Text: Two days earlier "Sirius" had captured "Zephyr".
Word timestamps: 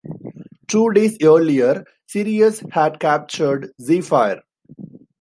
Two 0.67 0.89
days 0.93 1.15
earlier 1.21 1.85
"Sirius" 2.07 2.63
had 2.71 2.99
captured 2.99 3.69
"Zephyr". 3.79 4.41